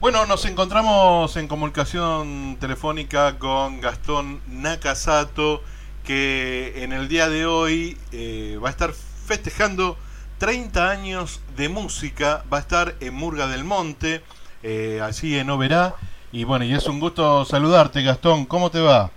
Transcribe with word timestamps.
Bueno, 0.00 0.24
nos 0.24 0.46
encontramos 0.46 1.36
en 1.36 1.46
comunicación 1.46 2.56
telefónica 2.58 3.38
con 3.38 3.82
Gastón 3.82 4.40
Nakasato, 4.48 5.60
que 6.06 6.72
en 6.82 6.94
el 6.94 7.06
día 7.06 7.28
de 7.28 7.44
hoy 7.44 7.98
eh, 8.10 8.58
va 8.64 8.68
a 8.68 8.70
estar 8.70 8.92
festejando 8.94 9.98
30 10.38 10.88
años 10.88 11.42
de 11.54 11.68
música, 11.68 12.44
va 12.50 12.56
a 12.56 12.60
estar 12.60 12.94
en 13.00 13.12
Murga 13.12 13.46
del 13.46 13.62
Monte, 13.62 14.22
eh, 14.62 15.00
así 15.02 15.38
en 15.38 15.50
Oberá. 15.50 15.96
Y 16.32 16.44
bueno, 16.44 16.64
y 16.64 16.72
es 16.72 16.86
un 16.86 16.98
gusto 16.98 17.44
saludarte, 17.44 18.02
Gastón. 18.02 18.46
¿Cómo 18.46 18.70
te 18.70 18.80
va? 18.80 19.10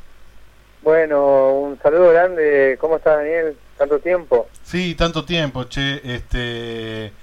Bueno, 0.81 1.53
un 1.53 1.79
saludo 1.81 2.09
grande. 2.09 2.77
¿Cómo 2.81 2.97
estás, 2.97 3.19
Daniel? 3.19 3.55
¿Tanto 3.77 3.99
tiempo? 3.99 4.49
Sí, 4.63 4.95
tanto 4.95 5.23
tiempo, 5.23 5.63
che. 5.63 6.02
Este, 6.03 7.13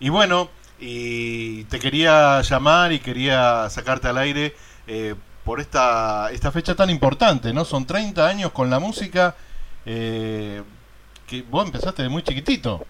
y 0.00 0.08
bueno, 0.08 0.48
y 0.86 1.64
te 1.64 1.80
quería 1.80 2.42
llamar 2.42 2.92
y 2.92 2.98
quería 2.98 3.70
sacarte 3.70 4.08
al 4.08 4.18
aire 4.18 4.52
eh, 4.86 5.14
por 5.42 5.58
esta, 5.58 6.30
esta 6.30 6.52
fecha 6.52 6.74
tan 6.74 6.90
importante, 6.90 7.54
¿no? 7.54 7.64
Son 7.64 7.86
30 7.86 8.26
años 8.26 8.52
con 8.52 8.68
la 8.68 8.78
música 8.78 9.34
eh, 9.86 10.62
que 11.26 11.42
vos 11.48 11.64
empezaste 11.64 12.02
de 12.02 12.10
muy 12.10 12.22
chiquitito. 12.22 12.84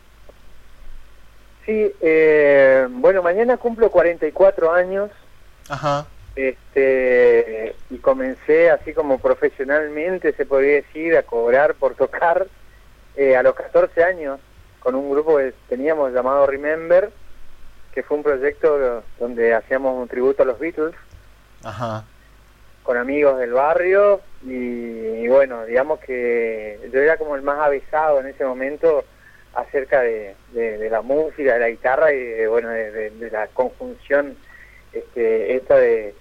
Sí, 1.64 1.92
eh, 2.00 2.88
bueno, 2.91 3.22
mañana 3.22 3.58
cumplo 3.58 3.88
44 3.92 4.72
años. 4.72 5.11
Ajá. 5.68 6.06
Este, 6.34 7.77
y 7.90 7.98
comencé 7.98 8.72
así 8.72 8.92
como 8.92 9.18
profesionalmente, 9.18 10.33
se 10.33 10.46
podría 10.46 10.74
decir, 10.83 11.16
a 11.16 11.22
cobrar 11.22 11.74
por 11.74 11.94
tocar 11.94 12.48
a 13.16 13.42
los 13.44 13.55
14 13.55 14.02
años 14.02 14.40
con 14.80 14.96
un 14.96 15.08
grupo 15.08 15.36
que 15.36 15.55
teníamos 15.68 16.12
llamado 16.12 16.44
Remember 16.48 17.12
que 17.94 18.02
fue 18.02 18.16
un 18.16 18.24
proyecto 18.24 19.04
donde 19.20 19.54
hacíamos 19.54 19.96
un 19.96 20.08
tributo 20.08 20.42
a 20.42 20.46
los 20.46 20.58
Beatles. 20.58 20.94
Con 22.82 22.98
amigos 22.98 23.38
del 23.38 23.52
barrio 23.52 24.20
y, 24.42 25.26
bueno, 25.28 25.64
digamos 25.64 26.00
que 26.00 26.78
yo 26.92 27.00
era 27.00 27.16
como 27.16 27.36
el 27.36 27.42
más 27.42 27.60
avisado 27.60 28.20
en 28.20 28.26
ese 28.26 28.44
momento 28.44 29.04
acerca 29.54 30.02
de, 30.02 30.34
la 30.90 31.00
música, 31.00 31.54
de 31.54 31.60
la 31.60 31.70
guitarra 31.70 32.12
y 32.12 32.18
de, 32.18 32.48
bueno, 32.48 32.68
de, 32.68 33.30
la 33.30 33.46
conjunción 33.46 34.36
este, 34.92 35.56
esta 35.56 35.76
de, 35.76 36.14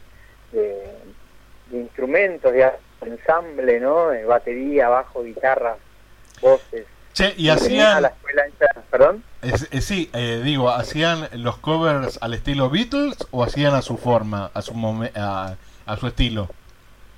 instrumentos, 1.71 2.53
de 2.53 2.71
ensamble, 3.01 3.79
¿no? 3.79 4.11
Batería, 4.27 4.87
bajo, 4.87 5.23
guitarra, 5.23 5.75
voces. 6.39 6.85
Che, 7.13 7.33
y 7.35 7.49
hacían... 7.49 8.09
¿Perdón? 8.89 9.23
Sí, 9.81 10.09
eh, 10.13 10.41
digo, 10.43 10.69
¿hacían 10.69 11.27
los 11.33 11.57
covers 11.57 12.17
al 12.21 12.33
estilo 12.33 12.69
Beatles 12.69 13.17
o 13.31 13.43
hacían 13.43 13.73
a 13.73 13.81
su 13.81 13.97
forma, 13.97 14.51
a 14.53 14.61
su, 14.61 14.73
a, 15.15 15.55
a 15.85 15.97
su 15.97 16.07
estilo? 16.07 16.49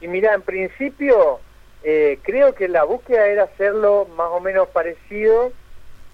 Y 0.02 0.08
mira, 0.08 0.34
en 0.34 0.42
principio 0.42 1.40
eh, 1.84 2.20
creo 2.24 2.56
que 2.56 2.68
la 2.68 2.84
búsqueda 2.84 3.28
era 3.28 3.44
hacerlo 3.44 4.08
más 4.16 4.30
o 4.32 4.40
menos 4.40 4.68
parecido, 4.70 5.52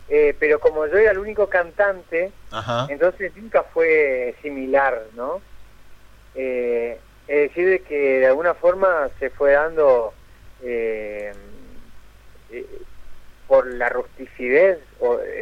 eh, 0.10 0.36
pero 0.40 0.60
como 0.60 0.86
yo 0.88 0.98
era 0.98 1.12
el 1.12 1.20
único 1.20 1.48
cantante, 1.48 2.32
entonces 2.90 3.32
nunca 3.36 3.64
fue 3.64 4.36
similar, 4.42 5.04
¿no? 5.16 5.42
es 6.34 6.98
decir, 7.28 7.84
que 7.84 8.20
de 8.20 8.28
alguna 8.28 8.54
forma 8.54 9.10
se 9.20 9.30
fue 9.30 9.52
dando 9.52 10.14
por 13.52 13.68
la 13.68 13.90
rusticidad 13.90 14.78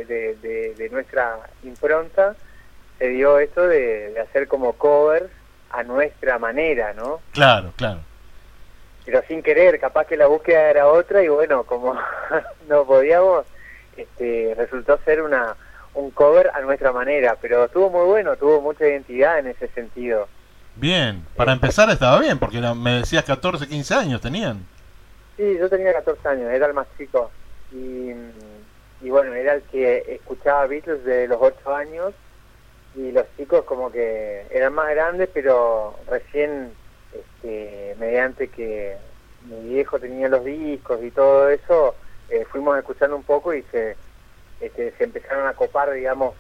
de, 0.08 0.74
de, 0.76 0.90
nuestra 0.90 1.42
impronta, 1.62 2.36
se 2.98 3.08
dio 3.10 3.38
esto 3.38 3.68
de, 3.68 4.20
hacer 4.20 4.48
como 4.48 4.74
covers 4.74 5.30
a 5.70 5.84
nuestra 5.84 6.40
manera, 6.40 6.92
¿no? 6.94 7.22
Claro, 7.34 7.72
claro. 7.76 8.00
Pero 9.06 9.22
sin 9.28 9.44
querer, 9.44 9.80
capaz 9.80 10.08
que 10.08 10.18
la 10.18 10.26
búsqueda 10.26 10.72
era 10.72 10.88
otra 10.88 11.22
y 11.22 11.28
bueno, 11.28 11.66
como 11.66 12.00
no 12.68 12.84
podíamos, 12.84 13.46
este, 13.96 14.56
resultó 14.58 14.98
ser 15.06 15.22
una 15.22 15.56
un 15.94 16.10
cover 16.10 16.50
a 16.56 16.62
nuestra 16.62 16.92
manera, 16.92 17.38
pero 17.40 17.66
estuvo 17.66 17.92
muy 17.92 18.08
bueno, 18.08 18.36
tuvo 18.38 18.60
mucha 18.60 18.88
identidad 18.88 19.38
en 19.38 19.50
ese 19.50 19.68
sentido. 19.68 20.28
Bien, 20.76 21.24
para 21.36 21.54
empezar 21.54 21.88
estaba 21.92 22.20
bien, 22.20 22.40
porque 22.40 22.60
me 22.60 23.02
decías 23.02 23.24
14, 23.24 23.68
15 23.68 23.94
años 23.94 24.20
tenían. 24.20 24.66
Sí, 25.38 25.58
yo 25.60 25.70
tenía 25.70 25.94
14 25.94 26.28
años, 26.28 26.52
era 26.52 26.66
el 26.66 26.74
más 26.74 26.88
chico 26.98 27.30
y, 27.72 29.10
bueno, 29.10 29.34
era 29.34 29.54
el 29.54 29.62
que 29.64 30.16
escuchaba 30.16 30.68
Beatles 30.68 31.04
desde 31.04 31.28
los 31.28 31.38
8 31.42 31.76
años 31.76 32.14
y 32.96 33.12
los 33.12 33.26
chicos 33.38 33.64
como 33.66 33.92
que 33.92 34.46
eran 34.52 34.74
más 34.74 34.90
grandes, 34.90 35.30
pero 35.34 35.96
recién, 36.08 36.74
este, 37.14 37.96
mediante 38.00 38.48
que 38.48 38.98
mi 39.46 39.70
viejo 39.70 40.00
tenía 40.00 40.28
los 40.28 40.44
discos 40.44 41.02
y 41.04 41.12
todo 41.12 41.50
eso, 41.50 41.96
eh, 42.30 42.46
fuimos 42.52 42.78
escuchando 42.78 43.16
un 43.16 43.24
poco 43.24 43.54
y 43.54 43.64
se, 43.72 43.96
este, 44.60 44.92
se 44.98 45.04
empezaron 45.04 45.48
a 45.48 45.54
copar, 45.54 45.92
digamos, 45.92 46.36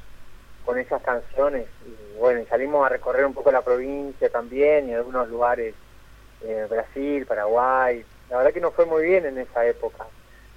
con 0.65 0.77
esas 0.77 1.01
canciones. 1.01 1.67
Y 1.85 2.17
bueno, 2.17 2.43
salimos 2.49 2.85
a 2.85 2.89
recorrer 2.89 3.25
un 3.25 3.33
poco 3.33 3.51
la 3.51 3.61
provincia 3.61 4.29
también 4.29 4.89
y 4.89 4.93
algunos 4.93 5.29
lugares, 5.29 5.73
eh, 6.43 6.67
Brasil, 6.69 7.25
Paraguay. 7.25 8.03
La 8.29 8.37
verdad 8.37 8.53
que 8.53 8.61
nos 8.61 8.73
fue 8.73 8.85
muy 8.85 9.03
bien 9.03 9.25
en 9.25 9.37
esa 9.37 9.65
época. 9.65 10.05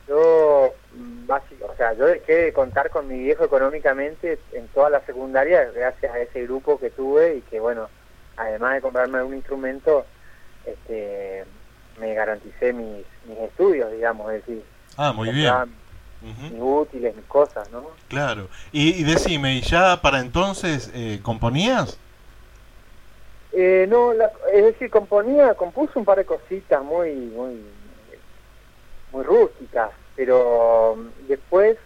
Yo, 0.08 0.74
mm, 0.94 1.26
básico, 1.26 1.66
o 1.72 1.76
sea, 1.76 1.92
yo 1.94 2.06
dejé 2.06 2.34
de 2.34 2.52
contar 2.52 2.90
con 2.90 3.06
mi 3.08 3.18
viejo 3.18 3.44
económicamente 3.44 4.38
en 4.52 4.66
toda 4.68 4.90
la 4.90 5.00
secundaria 5.06 5.70
gracias 5.74 6.12
a 6.12 6.18
ese 6.18 6.42
grupo 6.42 6.78
que 6.78 6.90
tuve 6.90 7.36
y 7.36 7.40
que, 7.42 7.60
bueno, 7.60 7.88
además 8.36 8.74
de 8.74 8.80
comprarme 8.80 9.22
un 9.22 9.34
instrumento, 9.34 10.04
este, 10.66 11.44
me 12.00 12.14
garanticé 12.14 12.72
mis, 12.72 13.04
mis 13.26 13.38
estudios, 13.38 13.92
digamos, 13.92 14.32
es 14.32 14.44
decir, 14.44 14.64
ah, 14.96 15.12
muy 15.12 15.30
bien. 15.30 15.52
Mis 16.20 16.60
útiles, 16.60 17.16
mis 17.16 17.24
cosas, 17.26 17.68
¿no? 17.72 17.84
Claro. 18.06 18.46
Y, 18.70 19.00
y 19.00 19.02
decime, 19.02 19.60
¿ya 19.60 20.00
para 20.00 20.20
entonces 20.20 20.88
eh, 20.94 21.18
componías? 21.20 21.98
Eh, 23.52 23.86
no, 23.88 24.12
es 24.12 24.64
decir, 24.64 24.88
componía, 24.88 25.54
compuse 25.54 25.98
un 25.98 26.04
par 26.04 26.18
de 26.18 26.24
cositas 26.24 26.82
muy, 26.82 27.12
muy 27.12 27.60
muy 29.12 29.24
rústicas, 29.24 29.90
pero 30.16 30.96
mm, 30.96 31.28
después, 31.28 31.76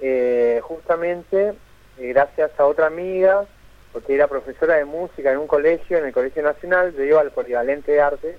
eh, 0.00 0.60
justamente, 0.62 1.54
eh, 1.98 2.08
gracias 2.08 2.50
a 2.58 2.66
otra 2.66 2.86
amiga, 2.86 3.46
porque 3.92 4.14
era 4.14 4.28
profesora 4.28 4.74
de 4.74 4.84
música 4.84 5.32
en 5.32 5.38
un 5.38 5.46
colegio, 5.46 5.98
en 5.98 6.06
el 6.06 6.12
Colegio 6.12 6.42
Nacional, 6.42 6.94
yo 6.94 7.02
iba 7.02 7.20
al 7.20 7.30
Polivalente 7.30 7.92
de 7.92 8.00
Arte, 8.00 8.38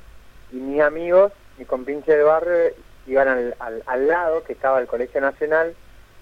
y 0.52 0.58
mis 0.58 0.82
amigos, 0.82 1.34
mi 1.58 1.66
compinche 1.66 2.16
de 2.16 2.24
barrio, 2.24 2.74
iban 3.08 3.28
al, 3.28 3.84
al, 3.86 4.08
lado, 4.08 4.44
que 4.44 4.54
estaba 4.54 4.80
el 4.80 4.88
Colegio 4.88 5.20
Nacional, 5.20 5.74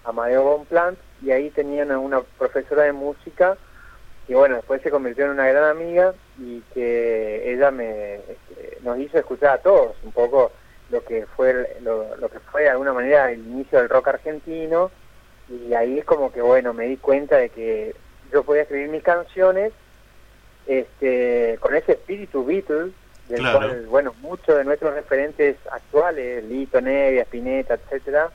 Amadeo 0.06 0.44
Bonplant, 0.44 0.98
y 1.22 1.32
ahí 1.32 1.50
tenían 1.50 1.92
a 1.92 2.00
una 2.00 2.22
profesora 2.22 2.84
de 2.84 2.94
música, 2.94 3.58
y 4.28 4.34
bueno, 4.34 4.56
después 4.56 4.82
se 4.82 4.90
convirtió 4.90 5.26
en 5.26 5.32
una 5.32 5.48
gran 5.48 5.66
amiga, 5.66 6.14
y 6.40 6.62
que 6.74 7.52
ella 7.54 7.72
me 7.72 8.16
este, 8.16 8.78
nos 8.84 8.98
hizo 9.00 9.18
escuchar 9.18 9.56
a 9.56 9.62
todos 9.62 9.96
un 10.04 10.12
poco 10.12 10.52
lo 10.90 11.04
que 11.04 11.26
fue 11.26 11.78
lo, 11.82 12.16
lo, 12.18 12.30
que 12.30 12.40
fue 12.40 12.64
de 12.64 12.70
alguna 12.70 12.94
manera 12.94 13.32
el 13.32 13.40
inicio 13.40 13.80
del 13.80 13.90
rock 13.90 14.10
argentino 14.10 14.92
y 15.50 15.74
ahí 15.74 16.00
es 16.00 16.06
como 16.06 16.32
que 16.32 16.42
bueno 16.42 16.74
me 16.74 16.86
di 16.86 16.98
cuenta 16.98 17.38
de 17.38 17.50
que 17.50 17.96
yo 18.32 18.44
podía 18.44 18.64
escribir 18.64 18.90
mis 18.90 19.04
canciones 19.04 19.74
este 20.68 21.58
con 21.60 21.76
ese 21.76 21.94
espíritu 21.94 22.46
Beatles 22.46 22.92
del 23.30 23.42
cual 23.52 23.86
bueno 23.88 24.14
muchos 24.22 24.58
de 24.58 24.64
nuestros 24.64 24.94
referentes 24.94 25.58
actuales 25.72 26.44
Lito 26.44 26.82
Nevia 26.82 27.24
Spinetta 27.24 27.76
etcétera 27.76 28.30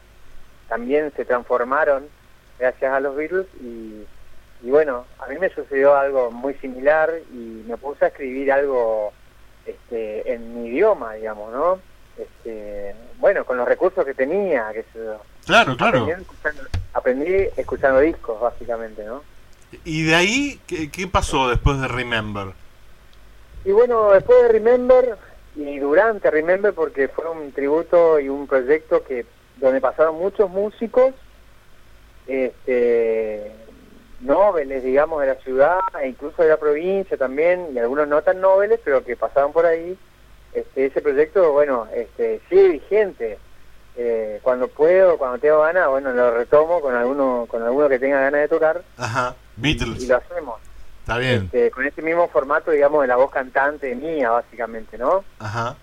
también 0.69 1.13
se 1.17 1.25
transformaron 1.25 2.09
gracias 2.59 2.93
a 2.93 3.01
los 3.01 3.15
Beatles 3.15 3.47
y, 3.61 4.05
y 4.63 4.71
bueno 4.71 5.07
a 5.19 5.29
mí 5.29 5.39
me 5.39 5.51
sucedió 5.51 5.95
algo 5.95 6.33
muy 6.33 6.55
similar 6.55 7.11
y 7.33 7.65
me 7.67 7.77
puse 7.77 8.05
a 8.05 8.09
escribir 8.09 8.51
algo 8.51 9.13
este, 9.67 10.33
en 10.33 10.55
mi 10.55 10.69
idioma 10.69 11.15
digamos 11.15 11.53
no 11.53 11.90
este, 12.23 12.95
bueno, 13.19 13.45
con 13.45 13.57
los 13.57 13.67
recursos 13.67 14.05
que 14.05 14.15
tenía, 14.15 14.69
que 14.73 14.85
Claro, 15.47 15.77
claro. 15.77 16.07
Aprendí 16.93 17.33
escuchando, 17.57 18.01
discos, 18.01 18.41
básicamente, 18.41 19.05
¿no? 19.05 19.23
¿Y 19.85 20.05
de 20.05 20.15
ahí 20.15 20.61
qué, 20.67 21.07
pasó 21.07 21.49
después 21.49 21.81
de 21.81 21.89
Remember? 21.89 22.49
Y 23.65 23.73
bueno, 23.73 24.11
después 24.11 24.43
de 24.43 24.49
Remember 24.49 25.17
y 25.55 25.79
durante 25.79 26.31
Remember, 26.31 26.73
porque 26.73 27.09
fue 27.09 27.29
un 27.31 27.53
tributo 27.53 28.19
y 28.19 28.29
un 28.29 28.47
proyecto 28.47 29.05
que 29.05 29.27
donde 29.57 29.81
pasaron 29.81 30.17
muchos 30.17 30.51
músicos, 30.51 31.15
este, 32.27 33.53
nobles, 34.21 34.83
digamos, 34.83 35.21
de 35.21 35.27
la 35.29 35.35
ciudad 35.37 35.79
e 36.03 36.09
incluso 36.09 36.43
de 36.43 36.49
la 36.49 36.57
provincia 36.57 37.17
también, 37.17 37.69
y 37.75 37.79
algunos 37.79 38.09
no 38.09 38.23
tan 38.23 38.41
nobles, 38.41 38.81
pero 38.85 39.05
que 39.05 39.17
pasaron 39.17 39.53
por 39.53 39.67
ahí. 39.67 39.97
Este, 40.53 40.87
ese 40.87 41.01
proyecto, 41.01 41.53
bueno, 41.53 41.87
este, 41.95 42.41
sigue 42.49 42.69
vigente. 42.69 43.39
Eh, 43.97 44.41
cuando 44.43 44.69
puedo, 44.69 45.19
cuando 45.19 45.39
tengo 45.39 45.61
ganas, 45.61 45.89
bueno, 45.89 46.13
lo 46.13 46.31
retomo 46.31 46.81
con 46.81 46.95
alguno, 46.95 47.47
con 47.49 47.63
alguno 47.63 47.89
que 47.89 47.99
tenga 47.99 48.21
ganas 48.21 48.43
de 48.43 48.49
tocar. 48.49 48.83
Ajá, 48.97 49.35
Beatles. 49.57 50.03
Y, 50.03 50.07
lo 50.07 50.17
hacemos. 50.17 50.61
Está 51.01 51.19
bien. 51.19 51.45
Este, 51.45 51.71
con 51.71 51.87
este 51.87 52.03
mismo 52.03 52.29
formato, 52.29 52.71
digamos, 52.71 53.03
de 53.03 53.09
la 53.09 53.17
voz 53.17 53.31
cantante 53.31 53.95
mía, 53.95 54.31
básicamente, 54.31 54.97
¿no? 54.97 55.25
Ajá. 55.39 55.77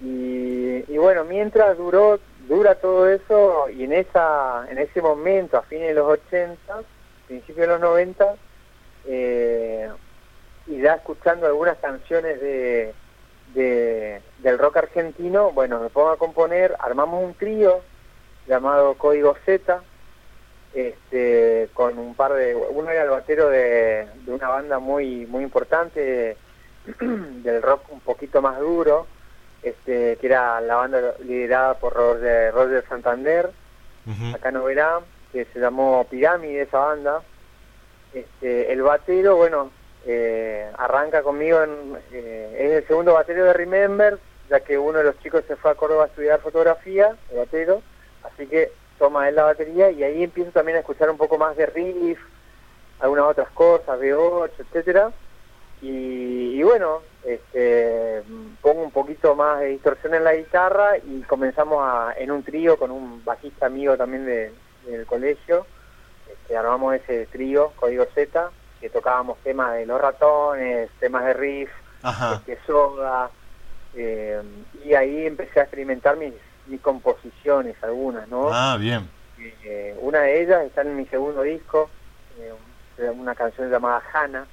Y, 0.00 0.84
y 0.88 0.98
bueno, 0.98 1.24
mientras 1.24 1.76
duró, 1.76 2.20
dura 2.48 2.74
todo 2.76 3.08
eso, 3.08 3.68
y 3.70 3.84
en 3.84 3.92
esa, 3.92 4.66
en 4.70 4.78
ese 4.78 5.02
momento, 5.02 5.58
a 5.58 5.62
fines 5.62 5.88
de 5.88 5.94
los 5.94 6.08
80, 6.08 6.82
principios 7.26 7.66
de 7.66 7.66
los 7.66 7.80
90, 7.80 8.34
eh, 9.06 9.88
y 10.66 10.80
ya 10.80 10.94
escuchando 10.94 11.46
algunas 11.46 11.78
canciones 11.78 12.40
de, 12.40 12.94
de, 13.56 14.20
del 14.38 14.58
rock 14.58 14.76
argentino, 14.76 15.50
bueno, 15.50 15.80
me 15.80 15.88
pongo 15.88 16.10
a 16.10 16.18
componer, 16.18 16.76
armamos 16.78 17.24
un 17.24 17.34
trío 17.34 17.80
llamado 18.46 18.94
Código 18.94 19.34
Z, 19.44 19.82
este, 20.74 21.70
con 21.72 21.98
un 21.98 22.14
par 22.14 22.34
de, 22.34 22.54
uno 22.54 22.90
era 22.90 23.02
el 23.02 23.10
batero 23.10 23.48
de, 23.48 24.06
de 24.26 24.32
una 24.32 24.48
banda 24.48 24.78
muy, 24.78 25.26
muy 25.26 25.42
importante, 25.42 26.36
del 27.00 27.62
rock 27.62 27.90
un 27.90 28.00
poquito 28.00 28.42
más 28.42 28.60
duro, 28.60 29.06
este, 29.62 30.16
que 30.20 30.26
era 30.26 30.60
la 30.60 30.76
banda 30.76 31.14
liderada 31.24 31.74
por 31.74 31.94
Roger, 31.94 32.52
Roger 32.52 32.84
Santander, 32.88 33.50
acá 34.34 34.50
no 34.52 34.64
verá, 34.64 35.00
que 35.32 35.46
se 35.46 35.58
llamó 35.58 36.06
Pirámide 36.08 36.62
esa 36.62 36.78
banda. 36.78 37.22
Este, 38.14 38.72
el 38.72 38.82
batero, 38.82 39.36
bueno, 39.36 39.70
eh, 40.06 40.70
arranca 40.78 41.22
conmigo, 41.22 41.62
en, 41.62 41.96
eh, 42.12 42.56
es 42.58 42.72
el 42.82 42.86
segundo 42.86 43.14
batero 43.14 43.44
de 43.44 43.52
Remember, 43.52 44.18
ya 44.48 44.60
que 44.60 44.78
uno 44.78 44.98
de 44.98 45.04
los 45.04 45.18
chicos 45.18 45.44
se 45.48 45.56
fue 45.56 45.72
a 45.72 45.74
Córdoba 45.74 46.04
a 46.04 46.06
estudiar 46.06 46.40
fotografía, 46.40 47.16
el 47.30 47.38
batero, 47.38 47.82
así 48.22 48.46
que 48.46 48.70
toma 48.98 49.28
él 49.28 49.34
la 49.34 49.44
batería 49.44 49.90
y 49.90 50.02
ahí 50.02 50.22
empiezo 50.22 50.50
también 50.52 50.76
a 50.76 50.80
escuchar 50.80 51.10
un 51.10 51.16
poco 51.16 51.38
más 51.38 51.56
de 51.56 51.66
riff, 51.66 52.18
algunas 53.00 53.26
otras 53.26 53.48
cosas, 53.50 54.00
B8, 54.00 54.50
etcétera. 54.58 55.10
Y, 55.82 56.58
y 56.58 56.62
bueno, 56.62 57.02
este, 57.24 58.22
pongo 58.62 58.82
un 58.82 58.90
poquito 58.90 59.34
más 59.34 59.60
de 59.60 59.66
distorsión 59.66 60.14
en 60.14 60.24
la 60.24 60.34
guitarra 60.34 60.96
y 60.98 61.22
comenzamos 61.22 61.78
a, 61.82 62.14
en 62.16 62.30
un 62.30 62.42
trío 62.42 62.78
con 62.78 62.90
un 62.90 63.24
bajista 63.24 63.66
amigo 63.66 63.96
también 63.96 64.24
de, 64.24 64.52
del 64.86 65.04
colegio, 65.06 65.66
este, 66.30 66.56
armamos 66.56 66.94
ese 66.94 67.26
trío, 67.26 67.72
Código 67.76 68.06
Z, 68.14 68.50
que 68.80 68.90
tocábamos 68.90 69.38
temas 69.38 69.74
de 69.74 69.86
los 69.86 70.00
ratones, 70.00 70.90
temas 71.00 71.24
de 71.24 71.32
riff, 71.34 71.70
Ajá. 72.02 72.34
este, 72.34 72.58
soda, 72.66 73.30
eh, 73.94 74.42
y 74.84 74.94
ahí 74.94 75.26
empecé 75.26 75.60
a 75.60 75.62
experimentar 75.62 76.16
mis, 76.16 76.34
mis 76.66 76.80
composiciones, 76.80 77.76
algunas, 77.82 78.28
¿no? 78.28 78.50
Ah, 78.52 78.76
bien. 78.78 79.08
Eh, 79.64 79.96
una 80.00 80.20
de 80.20 80.42
ellas 80.42 80.64
está 80.64 80.82
en 80.82 80.96
mi 80.96 81.06
segundo 81.06 81.42
disco, 81.42 81.90
eh, 82.38 83.10
una 83.10 83.34
canción 83.34 83.70
llamada 83.70 84.02
Hanna, 84.12 84.46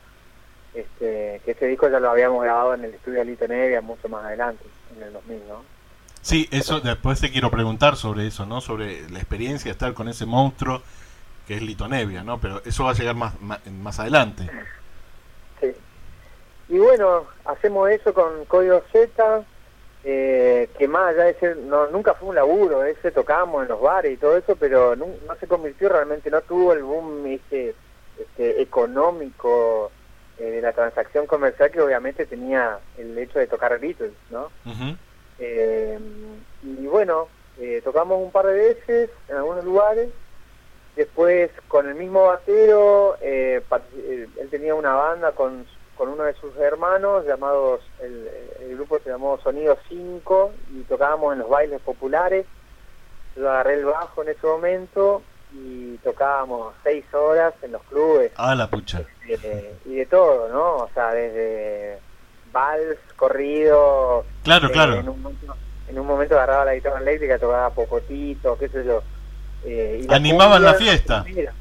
este, 0.73 1.41
que 1.45 1.51
ese 1.51 1.67
disco 1.67 1.89
ya 1.89 1.99
lo 1.99 2.09
habíamos 2.09 2.43
grabado 2.43 2.73
en 2.73 2.85
el 2.85 2.93
estudio 2.93 3.19
de 3.19 3.25
Lito 3.25 3.47
Nevia 3.47 3.81
mucho 3.81 4.09
más 4.09 4.25
adelante, 4.25 4.65
en 4.95 5.03
el 5.03 5.13
2000, 5.13 5.47
¿no? 5.47 5.63
Sí, 6.21 6.47
eso 6.51 6.79
después 6.79 7.19
te 7.19 7.31
quiero 7.31 7.51
preguntar 7.51 7.97
sobre 7.97 8.27
eso, 8.27 8.45
¿no? 8.45 8.61
Sobre 8.61 9.09
la 9.09 9.19
experiencia 9.19 9.65
de 9.65 9.71
estar 9.71 9.93
con 9.93 10.07
ese 10.07 10.25
monstruo 10.25 10.81
que 11.47 11.55
es 11.55 11.61
Litonevia, 11.61 12.23
¿no? 12.23 12.39
Pero 12.39 12.61
eso 12.65 12.85
va 12.85 12.91
a 12.91 12.93
llegar 12.93 13.15
más, 13.15 13.39
más, 13.41 13.59
más 13.67 13.99
adelante. 13.99 14.49
Sí. 15.59 15.73
Y 16.69 16.77
bueno, 16.77 17.25
hacemos 17.45 17.89
eso 17.89 18.13
con 18.13 18.45
Código 18.45 18.81
Z, 18.91 19.43
eh, 20.03 20.69
que 20.77 20.87
más 20.87 21.13
allá 21.13 21.25
de 21.25 21.33
ser, 21.35 21.57
no, 21.57 21.87
nunca 21.87 22.13
fue 22.13 22.29
un 22.29 22.35
laburo, 22.35 22.83
ese 22.83 23.11
tocábamos 23.11 23.63
en 23.63 23.69
los 23.69 23.81
bares 23.81 24.13
y 24.13 24.17
todo 24.17 24.37
eso, 24.37 24.55
pero 24.55 24.95
no, 24.95 25.05
no 25.27 25.35
se 25.35 25.47
convirtió 25.47 25.89
realmente, 25.89 26.29
no 26.29 26.41
tuvo 26.41 26.73
el 26.73 26.83
boom 26.83 27.25
ese, 27.25 27.75
este, 28.19 28.61
económico 28.61 29.91
eh, 30.37 30.43
de 30.43 30.61
la 30.61 30.73
transacción 30.73 31.25
comercial 31.25 31.71
que 31.71 31.81
obviamente 31.81 32.25
tenía 32.25 32.79
el 32.97 33.17
hecho 33.17 33.39
de 33.39 33.47
tocar 33.47 33.79
Beatles, 33.79 34.13
¿no? 34.29 34.49
Eh, 35.39 35.99
y 36.63 36.85
bueno, 36.85 37.27
eh, 37.59 37.81
tocamos 37.83 38.21
un 38.21 38.31
par 38.31 38.45
de 38.47 38.53
veces 38.53 39.09
en 39.29 39.35
algunos 39.35 39.63
lugares. 39.63 40.09
Después, 40.95 41.49
con 41.67 41.87
el 41.89 41.95
mismo 41.95 42.25
batero, 42.27 43.17
eh, 43.21 43.61
eh, 43.97 44.27
él 44.39 44.49
tenía 44.49 44.75
una 44.75 44.93
banda 44.93 45.31
con, 45.31 45.65
con 45.97 46.09
uno 46.09 46.23
de 46.23 46.33
sus 46.35 46.55
hermanos, 46.57 47.25
llamados, 47.25 47.81
el, 47.99 48.29
el 48.61 48.75
grupo 48.75 48.99
se 48.99 49.09
llamó 49.09 49.39
Sonido 49.39 49.77
5, 49.89 50.51
y 50.73 50.81
tocábamos 50.83 51.33
en 51.33 51.39
los 51.39 51.49
bailes 51.49 51.81
populares. 51.81 52.45
Yo 53.35 53.49
agarré 53.49 53.75
el 53.75 53.85
bajo 53.85 54.21
en 54.21 54.29
ese 54.29 54.45
momento 54.45 55.23
y 55.51 55.97
tocábamos 55.97 56.73
seis 56.83 57.03
horas 57.13 57.53
en 57.61 57.71
los 57.73 57.81
clubes 57.83 58.31
Ah, 58.35 58.53
la 58.55 58.67
pucha. 58.69 59.01
eh, 59.27 59.75
y 59.85 59.95
de 59.95 60.05
todo, 60.05 60.49
¿no? 60.49 60.75
O 60.77 60.89
sea, 60.93 61.11
desde 61.13 61.97
vals, 62.51 62.97
corrido. 63.15 64.23
Claro, 64.43 64.67
eh, 64.67 64.71
claro. 64.71 64.93
En 64.95 65.09
un, 65.09 65.21
momento, 65.21 65.55
en 65.87 65.99
un 65.99 66.05
momento 66.07 66.35
agarraba 66.35 66.65
la 66.65 66.75
guitarra 66.75 66.99
eléctrica, 66.99 67.39
tocaba 67.39 67.69
Pocotito, 67.71 68.55
qué 68.59 68.69
sé 68.69 68.83
yo. 68.85 69.01
Eh, 69.65 69.99
y 70.03 70.07
la 70.07 70.15
Animaban 70.17 70.57
cumbia 70.61 70.71
la 70.71 70.77
fiesta. 70.77 71.23
mira, 71.27 71.53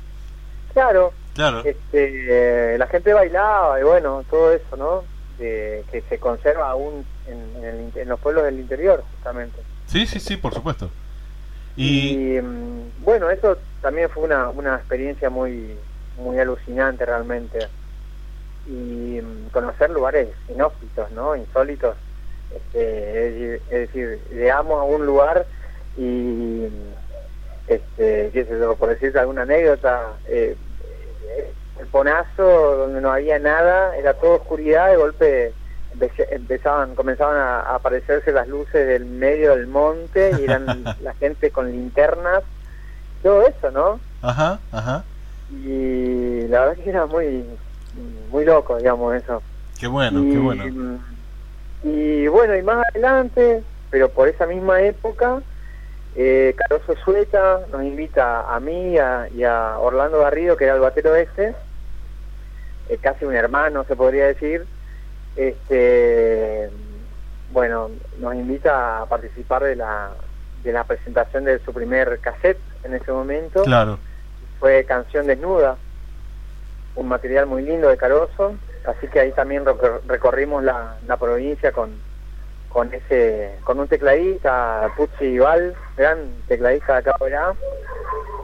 Claro, 0.72 1.12
Claro. 1.34 1.62
este, 1.64 2.76
la 2.78 2.86
gente 2.86 3.12
bailaba 3.12 3.78
y 3.80 3.84
bueno, 3.84 4.24
todo 4.30 4.52
eso, 4.52 4.76
¿no? 4.76 5.04
De, 5.38 5.84
que 5.90 6.02
se 6.02 6.18
conserva 6.18 6.70
aún 6.70 7.04
en, 7.26 7.56
en 7.56 7.64
el 7.64 7.92
en 7.98 8.08
los 8.08 8.20
pueblos 8.20 8.44
del 8.44 8.58
interior, 8.60 9.02
justamente. 9.12 9.58
Sí, 9.86 10.06
sí, 10.06 10.20
sí, 10.20 10.36
por 10.36 10.54
supuesto. 10.54 10.90
Y, 11.76 12.36
Y 12.36 12.40
mm, 12.40 13.04
bueno, 13.04 13.30
eso 13.30 13.58
también 13.80 14.08
fue 14.10 14.24
una, 14.24 14.48
una 14.50 14.76
experiencia 14.76 15.30
muy 15.30 15.76
muy 16.18 16.38
alucinante 16.38 17.04
realmente. 17.06 17.66
Y 18.66 19.20
mm, 19.20 19.48
conocer 19.52 19.90
lugares 19.90 20.28
inhóspitos, 20.48 21.10
¿no? 21.12 21.34
Insólitos. 21.36 21.96
Este, 22.54 23.26
es, 23.26 23.34
decir- 23.34 23.60
es 23.70 23.78
decir, 23.88 24.20
llegamos 24.30 24.80
a 24.80 24.84
un 24.84 25.06
lugar 25.06 25.46
y, 25.96 26.66
este, 27.66 28.30
qué 28.32 28.44
sé 28.44 28.58
yo, 28.58 28.76
por 28.76 28.88
decirte 28.90 29.18
alguna 29.18 29.42
anécdota, 29.42 30.14
eh, 30.26 30.56
el 31.80 31.86
ponazo 31.86 32.76
donde 32.76 33.00
no 33.00 33.12
había 33.12 33.38
nada, 33.38 33.96
era 33.96 34.14
todo 34.14 34.36
oscuridad, 34.36 34.90
de 34.90 34.96
golpe 34.96 35.54
empezaban, 36.30 36.94
comenzaban 36.94 37.36
a, 37.36 37.60
a 37.60 37.74
aparecerse 37.76 38.32
las 38.32 38.48
luces 38.48 38.86
del 38.86 39.04
medio 39.04 39.54
del 39.54 39.66
monte 39.66 40.32
y 40.40 40.44
eran 40.44 40.84
la 41.02 41.14
gente 41.14 41.50
con 41.50 41.70
linternas, 41.70 42.42
todo 43.22 43.46
eso, 43.46 43.70
¿no? 43.70 44.00
ajá, 44.22 44.60
ajá. 44.70 45.04
Y 45.50 46.46
la 46.48 46.60
verdad 46.60 46.82
que 46.82 46.90
era 46.90 47.06
muy, 47.06 47.44
muy 48.30 48.44
loco, 48.44 48.78
digamos, 48.78 49.14
eso. 49.14 49.42
Qué 49.78 49.86
bueno, 49.86 50.22
y, 50.22 50.32
qué 50.32 50.38
bueno. 50.38 50.98
Y 51.84 52.26
bueno, 52.28 52.56
y 52.56 52.62
más 52.62 52.86
adelante, 52.88 53.62
pero 53.90 54.08
por 54.08 54.28
esa 54.28 54.46
misma 54.46 54.80
época, 54.80 55.42
eh, 56.16 56.54
Caroso 56.56 56.94
Sueta 57.04 57.60
nos 57.70 57.82
invita 57.82 58.54
a 58.54 58.60
mí 58.60 58.92
y 58.92 58.98
a, 58.98 59.28
y 59.34 59.44
a 59.44 59.78
Orlando 59.78 60.20
Garrido, 60.20 60.56
que 60.56 60.64
era 60.64 60.74
el 60.74 60.80
batero 60.80 61.14
este, 61.14 61.54
eh, 62.88 62.98
casi 63.00 63.24
un 63.24 63.34
hermano 63.34 63.84
se 63.84 63.96
podría 63.96 64.26
decir, 64.26 64.66
este 65.36 66.70
bueno, 67.52 67.90
nos 68.18 68.34
invita 68.34 69.02
a 69.02 69.06
participar 69.06 69.62
de 69.64 69.76
la, 69.76 70.10
de 70.64 70.72
la 70.72 70.84
presentación 70.84 71.44
de 71.44 71.58
su 71.58 71.72
primer 71.72 72.18
cassette 72.20 72.58
en 72.84 72.94
ese 72.94 73.12
momento. 73.12 73.62
Claro. 73.64 73.98
fue 74.58 74.84
Canción 74.84 75.26
Desnuda, 75.26 75.76
un 76.94 77.08
material 77.08 77.46
muy 77.46 77.62
lindo 77.62 77.88
de 77.88 77.96
Caroso, 77.96 78.56
así 78.86 79.06
que 79.08 79.20
ahí 79.20 79.32
también 79.32 79.64
recor- 79.64 80.00
recorrimos 80.06 80.62
la, 80.64 80.96
la 81.06 81.16
provincia 81.16 81.72
con, 81.72 81.90
con 82.72 82.92
ese 82.94 83.58
con 83.64 83.78
un 83.78 83.88
tecladista, 83.88 84.90
Puzzi 84.96 85.26
Ival, 85.26 85.74
gran 85.96 86.18
tecladista 86.48 86.94
de 86.94 86.98
acá 86.98 87.16
allá, 87.24 87.52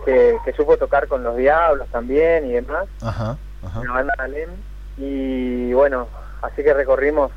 que, 0.05 0.37
que 0.45 0.53
supo 0.53 0.77
tocar 0.77 1.09
con 1.09 1.23
los 1.23 1.37
Diablos 1.37 1.89
también 1.91 2.47
y 2.47 2.53
demás, 2.53 2.87
Ajá, 3.03 3.37
ajá. 3.63 3.81
una 3.81 3.93
banda 3.93 4.15
de 4.19 4.25
Alem, 4.25 4.51
y 4.97 5.73
bueno, 5.73 6.09
así 6.43 6.63
que 6.63 6.75
recorrimos 6.75 7.31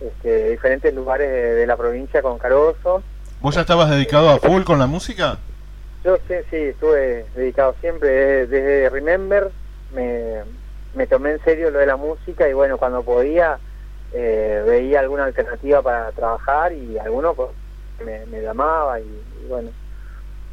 este, 0.00 0.50
diferentes 0.50 0.94
lugares 0.94 1.30
de, 1.30 1.54
de 1.54 1.66
la 1.66 1.76
provincia 1.76 2.22
con 2.22 2.38
Caroso, 2.38 3.02
¿Vos 3.40 3.54
ya 3.54 3.60
estabas 3.60 3.90
dedicado 3.90 4.30
a 4.30 4.38
full 4.38 4.62
con 4.62 4.78
la 4.78 4.86
música? 4.86 5.36
Yo 6.04 6.16
sí, 6.26 6.34
sí, 6.50 6.56
estuve 6.56 7.26
dedicado 7.34 7.74
siempre, 7.80 8.08
desde, 8.08 8.46
desde 8.62 8.90
Remember 8.90 9.50
me, 9.92 10.42
me 10.94 11.06
tomé 11.06 11.32
en 11.32 11.44
serio 11.44 11.70
lo 11.70 11.78
de 11.78 11.86
la 11.86 11.96
música 11.96 12.48
y 12.48 12.54
bueno, 12.54 12.78
cuando 12.78 13.02
podía 13.02 13.58
eh, 14.18 14.62
veía 14.66 15.00
alguna 15.00 15.24
alternativa 15.24 15.82
para 15.82 16.10
trabajar 16.12 16.72
y 16.72 16.96
alguno 16.96 17.34
pues, 17.34 17.50
me, 18.02 18.40
llamaba 18.40 18.98
y, 18.98 19.24
bueno, 19.46 19.68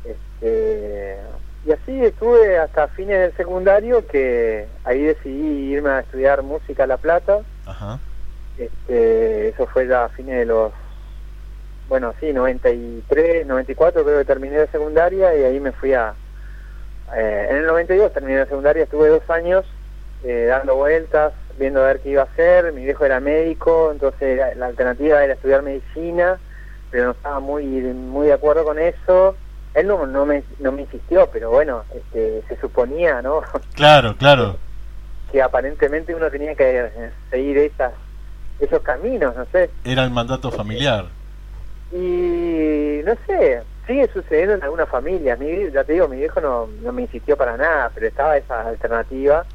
este, 0.03 1.17
y 1.65 1.71
así 1.71 2.03
estuve 2.03 2.57
hasta 2.57 2.89
fines 2.89 3.19
del 3.19 3.37
secundario 3.37 4.05
que 4.05 4.67
ahí 4.83 5.03
decidí 5.03 5.71
irme 5.71 5.91
a 5.91 5.99
estudiar 6.01 6.43
música 6.43 6.83
a 6.83 6.87
La 6.87 6.97
Plata. 6.97 7.39
Este, 8.57 9.47
eso 9.47 9.65
fue 9.67 9.87
ya 9.87 10.05
a 10.05 10.09
fines 10.09 10.39
de 10.39 10.45
los, 10.45 10.73
bueno, 11.87 12.13
sí, 12.19 12.33
93, 12.33 13.47
94 13.47 14.03
creo 14.03 14.19
que 14.19 14.25
terminé 14.25 14.57
de 14.57 14.67
secundaria 14.67 15.33
y 15.37 15.43
ahí 15.43 15.59
me 15.61 15.71
fui 15.71 15.93
a, 15.93 16.13
eh, 17.15 17.47
en 17.49 17.55
el 17.55 17.65
92 17.65 18.11
terminé 18.11 18.39
de 18.39 18.45
secundaria, 18.45 18.83
estuve 18.83 19.07
dos 19.07 19.29
años 19.29 19.65
eh, 20.25 20.47
dando 20.49 20.75
vueltas, 20.75 21.31
viendo 21.57 21.81
a 21.81 21.87
ver 21.87 21.99
qué 21.99 22.09
iba 22.09 22.21
a 22.23 22.25
hacer. 22.25 22.73
Mi 22.73 22.83
viejo 22.83 23.05
era 23.05 23.19
médico, 23.19 23.91
entonces 23.91 24.39
la, 24.57 24.65
alternativa 24.67 25.23
era 25.23 25.33
estudiar 25.33 25.61
medicina, 25.61 26.37
pero 26.91 27.05
no 27.05 27.11
estaba 27.11 27.39
muy 27.39 27.65
muy 27.65 28.27
de 28.27 28.33
acuerdo 28.33 28.63
con 28.63 28.79
eso. 28.79 29.35
Él 29.73 29.87
no, 29.87 30.05
no, 30.05 30.25
me, 30.25 30.43
no 30.59 30.71
me 30.71 30.83
insistió, 30.83 31.29
pero 31.31 31.49
bueno, 31.49 31.83
este, 31.95 32.43
se 32.47 32.59
suponía, 32.59 33.21
¿no? 33.21 33.41
Claro, 33.73 34.15
claro. 34.17 34.57
que 35.31 35.41
aparentemente 35.41 36.13
uno 36.13 36.29
tenía 36.29 36.53
que 36.53 36.89
seguir 37.31 37.57
esas, 37.57 37.93
esos 38.59 38.81
caminos, 38.83 39.35
no 39.35 39.45
sé. 39.51 39.71
Era 39.83 40.03
el 40.03 40.11
mandato 40.11 40.51
familiar. 40.51 41.05
Y 41.91 43.01
no 43.03 43.13
sé, 43.25 43.63
sigue 43.87 44.07
sucediendo 44.13 44.55
en 44.55 44.63
algunas 44.63 44.89
familias. 44.89 45.39
Mi, 45.39 45.71
ya 45.71 45.83
te 45.83 45.93
digo, 45.93 46.07
mi 46.07 46.17
viejo 46.17 46.39
no, 46.39 46.67
no 46.81 46.91
me 46.91 47.03
insistió 47.03 47.35
para 47.35 47.57
nada, 47.57 47.91
pero 47.93 48.07
estaba 48.07 48.37
esa 48.37 48.67
alternativa 48.67 49.45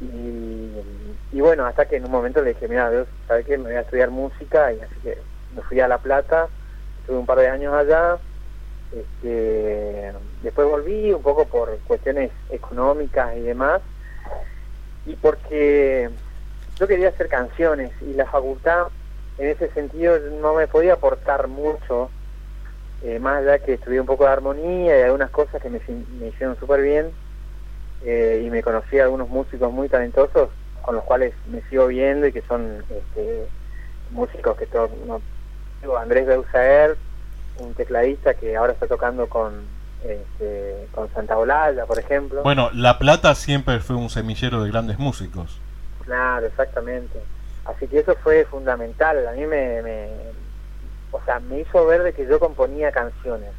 y, 0.00 0.70
bueno, 1.38 1.66
hasta 1.66 1.86
que 1.86 1.96
en 1.96 2.04
un 2.04 2.10
momento 2.10 2.42
le 2.42 2.54
dije, 2.54 2.66
mira, 2.66 2.90
Dios, 2.90 3.06
¿sabes 3.28 3.46
qué? 3.46 3.56
Me 3.56 3.64
voy 3.64 3.74
a 3.74 3.82
estudiar 3.82 4.10
música 4.10 4.72
y 4.72 4.80
así 4.80 4.94
que 5.02 5.18
me 5.54 5.62
fui 5.62 5.78
a 5.80 5.86
La 5.86 5.98
Plata, 5.98 6.48
estuve 7.00 7.18
un 7.18 7.26
par 7.26 7.38
de 7.38 7.48
años 7.48 7.72
allá, 7.74 8.18
este, 8.92 10.12
después 10.42 10.66
volví 10.66 11.12
un 11.12 11.22
poco 11.22 11.46
por 11.46 11.78
cuestiones 11.80 12.32
económicas 12.50 13.36
y 13.36 13.42
demás, 13.42 13.80
y 15.06 15.14
porque 15.16 16.10
yo 16.78 16.86
quería 16.88 17.10
hacer 17.10 17.28
canciones 17.28 17.92
y 18.00 18.14
la 18.14 18.26
facultad 18.26 18.88
en 19.38 19.48
ese 19.48 19.68
sentido 19.70 20.18
no 20.40 20.54
me 20.54 20.66
podía 20.66 20.94
aportar 20.94 21.46
mucho, 21.46 22.10
eh, 23.02 23.18
más 23.18 23.38
allá 23.38 23.58
que 23.60 23.74
estudié 23.74 24.00
un 24.00 24.06
poco 24.06 24.24
de 24.24 24.30
armonía 24.30 24.98
y 24.98 25.02
algunas 25.02 25.30
cosas 25.30 25.62
que 25.62 25.70
me, 25.70 25.80
me 26.18 26.28
hicieron 26.28 26.58
súper 26.58 26.82
bien 26.82 27.12
eh, 28.02 28.42
y 28.44 28.50
me 28.50 28.62
conocí 28.62 28.98
a 28.98 29.04
algunos 29.04 29.28
músicos 29.28 29.72
muy 29.72 29.88
talentosos 29.88 30.50
con 30.82 30.94
los 30.94 31.04
cuales 31.04 31.34
me 31.46 31.62
sigo 31.68 31.86
viendo 31.86 32.26
y 32.26 32.32
que 32.32 32.42
son 32.42 32.84
este, 32.90 33.46
músicos 34.10 34.56
que 34.56 34.66
todo, 34.66 34.90
no, 35.06 35.20
Andrés 35.96 36.26
Beusaer, 36.26 36.96
un 37.58 37.74
tecladista 37.74 38.34
que 38.34 38.56
ahora 38.56 38.72
está 38.72 38.86
tocando 38.86 39.28
con 39.28 39.64
este, 40.04 40.88
con 40.92 41.12
Santa 41.12 41.36
Olalla, 41.36 41.84
por 41.86 41.98
ejemplo. 41.98 42.42
Bueno, 42.42 42.70
La 42.72 42.98
Plata 42.98 43.34
siempre 43.34 43.80
fue 43.80 43.96
un 43.96 44.08
semillero 44.08 44.62
de 44.62 44.70
grandes 44.70 44.98
músicos. 44.98 45.60
Claro, 46.04 46.46
exactamente. 46.46 47.20
Así 47.64 47.86
que 47.86 47.98
eso 48.00 48.14
fue 48.22 48.44
fundamental. 48.46 49.26
A 49.28 49.32
mí 49.32 49.46
me, 49.46 49.82
me 49.82 50.08
o 51.12 51.20
sea, 51.24 51.40
me 51.40 51.60
hizo 51.60 51.86
ver 51.86 52.02
de 52.02 52.12
que 52.12 52.26
yo 52.26 52.38
componía 52.38 52.92
canciones. 52.92 53.50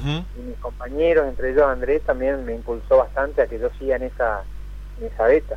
Y 0.00 0.40
mis 0.42 0.56
compañeros, 0.58 1.26
entre 1.26 1.50
ellos 1.50 1.64
Andrés, 1.64 2.02
también 2.02 2.44
me 2.44 2.54
impulsó 2.54 2.98
bastante 2.98 3.42
a 3.42 3.48
que 3.48 3.58
yo 3.58 3.68
siga 3.80 3.96
en 3.96 4.04
esa, 4.04 4.44
en 5.00 5.06
esa 5.08 5.24
beta. 5.24 5.56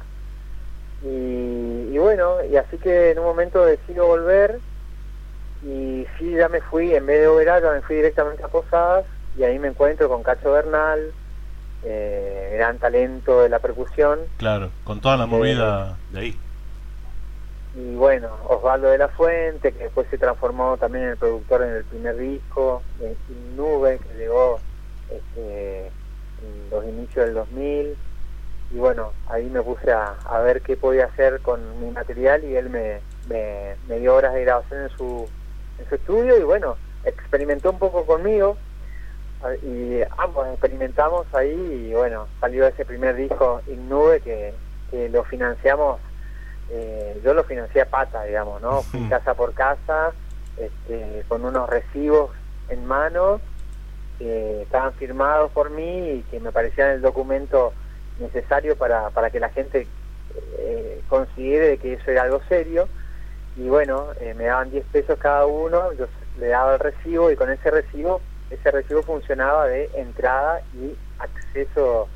Y, 1.04 1.98
bueno, 1.98 2.44
y 2.46 2.56
así 2.56 2.78
que 2.78 3.12
en 3.12 3.20
un 3.20 3.26
momento 3.26 3.66
decido 3.66 4.08
volver 4.08 4.60
y 5.64 6.06
sí, 6.18 6.32
ya 6.32 6.50
me 6.50 6.62
fui, 6.62 6.94
en 6.94 7.06
vez 7.06 7.22
de 7.22 7.28
Oberá, 7.28 7.60
ya 7.60 7.72
me 7.72 7.82
fui 7.82 7.98
directamente 7.98 8.44
a 8.44 8.48
Posadas 8.48 9.06
y 9.38 9.44
ahí 9.44 9.60
me 9.60 9.70
encuentro 9.70 10.10
con 10.10 10.24
Cacho 10.24 10.52
Bernal, 10.52 11.12
eh, 11.84 12.56
gran 12.58 12.78
talento 12.80 13.42
de 13.42 13.50
la 13.50 13.60
percusión. 13.60 14.20
Claro, 14.38 14.72
con 14.84 15.02
toda 15.02 15.18
la 15.18 15.26
movida 15.26 15.98
de 16.12 16.20
ahí 16.20 16.40
y 17.76 17.96
bueno, 17.96 18.30
Osvaldo 18.48 18.90
de 18.90 19.00
la 19.00 19.08
Fuente, 19.08 19.72
que 19.72 19.86
después 19.86 20.08
se 20.10 20.18
transformó 20.18 20.78
también 20.78 21.06
en 21.06 21.10
el 21.12 21.18
productor 21.18 21.64
en 21.64 21.70
el 21.70 21.84
primer 21.86 22.18
disco, 22.18 22.84
Sin 23.00 23.58
Nube, 23.58 24.00
que 24.00 24.18
llegó 24.18 24.60
este, 25.10 25.88
en 25.88 26.70
los 26.70 26.86
inicios 26.86 27.26
del 27.26 27.34
2000, 27.34 27.98
y 28.74 28.78
bueno, 28.78 29.14
ahí 29.28 29.50
me 29.50 29.62
puse 29.62 29.92
a, 29.92 30.16
ver 30.44 30.62
qué 30.62 30.76
podía 30.76 31.06
hacer 31.06 31.42
con 31.42 31.80
mi 31.80 31.92
material 31.92 32.44
y 32.44 32.56
él 32.56 32.70
me, 32.70 33.02
me, 33.28 34.00
dio 34.00 34.16
horas 34.16 34.34
de 34.34 34.42
grabación 34.42 34.84
en 34.84 34.90
su, 34.90 35.30
en 35.78 35.88
su 35.88 35.96
estudio 35.96 36.38
y 36.38 36.44
bueno, 36.44 36.76
experimentó 37.06 37.70
un 37.70 37.80
poco 37.80 38.06
conmigo 38.06 38.58
y 39.62 40.00
ambos 40.18 40.48
experimentamos 40.48 41.28
ahí 41.34 41.90
y 41.90 41.94
bueno, 41.94 42.28
salió 42.40 42.66
ese 42.66 42.84
primer 42.84 43.16
disco 43.16 43.62
Innube 43.68 44.22
que, 44.22 44.54
que 44.90 45.10
lo 45.10 45.24
financiamos 45.24 46.00
eh, 46.70 47.22
yo 47.24 47.34
lo 47.34 47.44
financié 47.44 47.82
a 47.82 47.86
pata, 47.86 48.24
digamos, 48.24 48.62
¿no? 48.62 48.82
Fui 48.82 49.08
casa 49.10 49.36
por 49.36 49.54
casa, 49.54 50.12
este, 50.58 51.24
con 51.28 51.46
unos 51.46 51.70
recibos 51.70 52.32
en 52.70 52.86
mano 52.86 53.42
que 54.18 54.62
estaban 54.62 54.94
firmados 54.94 55.52
por 55.52 55.70
mí 55.70 56.10
y 56.10 56.22
que 56.32 56.40
me 56.40 56.52
parecían 56.52 56.92
el 56.92 57.02
documento 57.02 57.74
necesario 58.20 58.76
para, 58.78 59.10
para 59.10 59.30
que 59.30 59.40
la 59.40 59.50
gente 59.50 59.88
eh, 60.58 61.02
considere 61.10 61.78
que 61.78 61.94
eso 61.94 62.12
era 62.12 62.24
algo 62.24 62.42
serio. 62.48 62.88
Y 63.56 63.68
bueno, 63.68 64.08
eh, 64.20 64.34
me 64.34 64.46
daban 64.46 64.72
10 64.72 64.86
pesos 64.92 65.20
cada 65.20 65.46
uno, 65.46 65.94
yo 65.94 66.08
le 66.40 66.48
daba 66.48 66.74
el 66.74 66.80
recibo 66.80 67.30
y 67.32 67.36
con 67.36 67.52
ese 67.52 67.70
recibo, 67.70 68.22
ese 68.50 68.72
recibo 68.72 69.04
funcionaba 69.04 69.68
de 69.68 69.90
entrada 69.94 70.62
y 70.74 70.96
acceso 71.20 72.08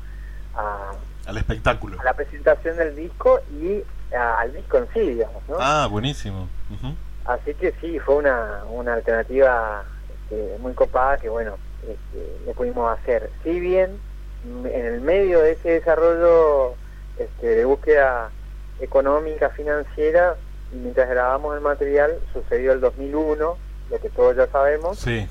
a, 0.54 0.92
al 1.26 1.36
espectáculo. 1.36 2.00
A 2.00 2.04
la 2.04 2.14
presentación 2.14 2.76
del 2.76 2.96
disco 2.96 3.40
y 3.52 3.84
al 4.16 4.52
disco 4.52 4.78
en 4.78 4.88
sí, 4.94 5.00
digamos, 5.00 5.42
¿no? 5.48 5.56
Ah, 5.60 5.86
buenísimo. 5.88 6.48
Así 7.26 7.54
que 7.54 7.72
sí, 7.80 7.98
fue 7.98 8.16
una, 8.16 8.64
una 8.70 8.94
alternativa 8.94 9.84
este, 10.08 10.56
muy 10.58 10.72
copada 10.72 11.18
que, 11.18 11.28
bueno, 11.28 11.56
este, 11.82 12.46
lo 12.46 12.52
pudimos 12.54 12.98
hacer. 12.98 13.30
Si 13.44 13.60
bien 13.60 14.00
en 14.44 14.86
el 14.86 15.00
medio 15.00 15.40
de 15.40 15.52
ese 15.52 15.70
desarrollo 15.70 16.74
este, 17.18 17.46
de 17.46 17.64
búsqueda 17.64 18.30
económica, 18.80 19.50
financiera, 19.50 20.36
y 20.72 20.76
mientras 20.76 21.08
grabamos 21.08 21.54
el 21.56 21.60
material, 21.60 22.18
sucedió 22.32 22.72
el 22.72 22.80
2001, 22.80 23.56
lo 23.90 24.00
que 24.00 24.10
todos 24.10 24.36
ya 24.36 24.46
sabemos. 24.48 24.98
Sí. 24.98 25.28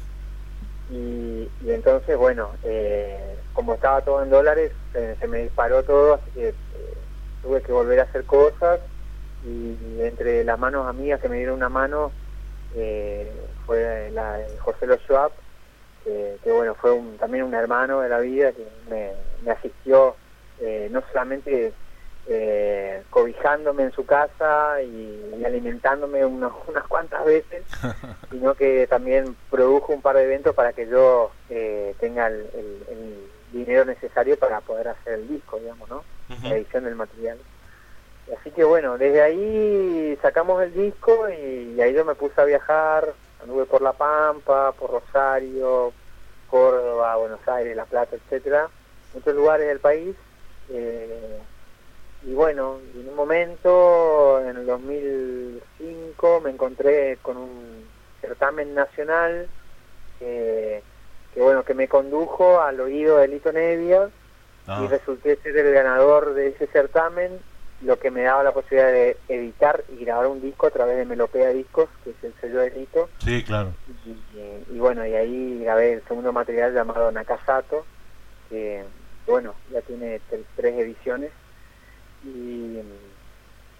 Y, 0.89 1.49
entonces, 1.65 2.17
bueno, 2.17 2.51
eh, 2.63 3.35
como 3.53 3.73
estaba 3.73 4.01
todo 4.01 4.23
en 4.23 4.29
dólares, 4.29 4.71
se 4.93 5.27
me 5.27 5.43
disparó 5.43 5.83
todo, 5.83 6.15
así 6.15 6.31
que 6.31 6.53
tuve 7.41 7.61
que 7.61 7.71
volver 7.71 7.99
a 7.99 8.03
hacer 8.03 8.23
cosas 8.23 8.79
y 9.45 10.01
entre 10.01 10.43
las 10.43 10.57
manos 10.59 10.87
amigas 10.87 11.21
que 11.21 11.29
me 11.29 11.37
dieron 11.37 11.55
una 11.55 11.69
mano 11.69 12.11
eh, 12.75 13.31
fue 13.65 14.09
la 14.11 14.33
de 14.33 14.57
José 14.57 14.87
Lo 14.87 14.97
Schwab, 14.97 15.31
que, 16.43 16.51
bueno, 16.51 16.75
fue 16.75 16.99
también 17.19 17.43
un 17.43 17.53
hermano 17.53 18.01
de 18.01 18.09
la 18.09 18.19
vida 18.19 18.51
que 18.51 18.65
me, 18.89 19.51
asistió 19.51 20.15
eh, 20.59 20.87
no 20.91 21.01
solamente 21.11 21.73
eh, 22.27 23.03
cobijándome 23.09 23.83
en 23.83 23.91
su 23.91 24.05
casa 24.05 24.81
y, 24.81 25.43
alimentándome 25.45 26.25
unas 26.25 26.51
cuantas 26.87 27.23
veces, 27.25 27.63
sino 28.31 28.53
que 28.55 28.87
también 28.87 29.35
produjo 29.49 29.93
un 29.93 30.01
par 30.01 30.15
de 30.17 30.23
eventos 30.23 30.53
para 30.55 30.73
que 30.73 30.87
yo 30.87 31.31
tenga 31.99 32.27
el, 32.27 33.27
dinero 33.51 33.85
necesario 33.85 34.37
para 34.37 34.59
poder 34.59 34.89
hacer 34.89 35.13
el 35.13 35.27
disco, 35.29 35.57
digamos, 35.57 35.89
¿no? 35.89 36.03
La 36.43 36.57
edición 36.57 36.83
del 36.83 36.95
material. 36.95 37.37
Así 38.37 38.51
que 38.51 38.63
bueno, 38.63 38.97
desde 38.97 39.21
ahí 39.21 40.17
sacamos 40.21 40.61
el 40.61 40.73
disco 40.73 41.29
y, 41.29 41.79
ahí 41.79 41.93
yo 41.93 42.03
me 42.03 42.15
puse 42.15 42.39
a 42.41 42.45
viajar, 42.45 43.13
anduve 43.47 43.65
por 43.65 43.81
La 43.81 43.93
Pampa, 43.93 44.73
por 44.73 44.91
Rosario, 44.91 45.93
Córdoba, 46.49 47.15
Buenos 47.15 47.47
Aires, 47.47 47.77
La 47.77 47.85
Plata, 47.85 48.17
etcétera, 48.17 48.67
muchos 49.13 49.33
lugares 49.33 49.67
del 49.67 49.79
país. 49.79 50.15
Eh, 50.69 51.39
y 52.23 52.33
bueno, 52.33 52.79
en 52.93 53.07
un 53.07 53.15
momento, 53.15 54.41
en 54.41 54.57
el 54.57 54.65
2005, 54.65 56.41
me 56.41 56.49
encontré 56.49 57.19
con 57.21 57.37
un 57.37 57.87
certamen 58.19 58.75
nacional 58.75 59.47
que 60.19 60.81
bueno 61.35 61.63
que 61.63 61.75
me 61.75 61.87
condujo 61.87 62.59
al 62.59 62.79
oído 62.81 63.17
de 63.17 63.27
Lito 63.27 63.51
Nevia 63.53 64.09
y 64.65 64.71
ah. 64.71 64.87
resulté 64.89 65.35
ser 65.37 65.55
el 65.55 65.71
ganador 65.71 66.33
de 66.33 66.47
ese 66.47 66.65
certamen, 66.67 67.39
lo 67.81 67.99
que 67.99 68.11
me 68.11 68.23
daba 68.23 68.43
la 68.43 68.53
posibilidad 68.53 68.91
de 68.91 69.17
editar 69.27 69.83
y 69.89 70.03
grabar 70.03 70.27
un 70.27 70.41
disco 70.41 70.67
a 70.67 70.71
través 70.71 70.97
de 70.97 71.05
Melopea 71.05 71.49
Discos, 71.49 71.89
que 72.03 72.11
es 72.11 72.23
el 72.23 72.33
sello 72.41 72.59
de 72.59 72.71
Lito. 72.71 73.09
Sí, 73.19 73.43
claro. 73.43 73.73
Y, 74.73 74.79
bueno, 74.79 75.05
y 75.05 75.13
ahí 75.13 75.59
grabé 75.63 75.93
el 75.93 76.03
segundo 76.07 76.33
material 76.33 76.73
llamado 76.73 77.11
Nakasato, 77.11 77.85
que 78.49 78.83
bueno, 79.27 79.53
ya 79.71 79.81
tiene 79.81 80.21
tres 80.55 80.79
ediciones. 80.79 81.31
Y, 82.23 82.81